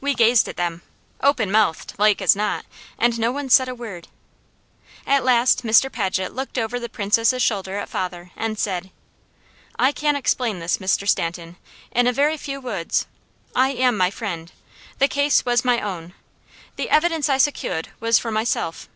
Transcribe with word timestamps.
We 0.00 0.14
gazed 0.14 0.48
at 0.48 0.56
them, 0.56 0.80
open 1.20 1.50
mouthed, 1.50 1.92
like 1.98 2.22
as 2.22 2.34
not, 2.34 2.64
and 2.98 3.18
no 3.18 3.30
one 3.30 3.50
said 3.50 3.68
a 3.68 3.74
word. 3.74 4.08
At 5.06 5.22
last 5.22 5.64
Mr. 5.66 5.92
Paget 5.92 6.32
looked 6.32 6.56
over 6.56 6.80
the 6.80 6.88
Princess' 6.88 7.42
shoulder 7.42 7.76
at 7.76 7.90
father 7.90 8.30
and 8.36 8.58
said: 8.58 8.90
"I 9.78 9.92
can 9.92 10.16
explain 10.16 10.60
this, 10.60 10.78
Mr. 10.78 11.06
Stanton, 11.06 11.56
in 11.92 12.06
a 12.06 12.10
very 12.14 12.38
few 12.38 12.58
wuds. 12.62 13.04
I 13.54 13.72
am 13.72 13.98
my 13.98 14.10
friend. 14.10 14.50
The 14.98 15.08
case 15.08 15.44
was 15.44 15.62
my 15.62 15.78
own. 15.82 16.14
The 16.76 16.88
evidence 16.88 17.28
I 17.28 17.36
secuahed 17.36 17.88
was 18.00 18.18
for 18.18 18.30
myself. 18.30 18.88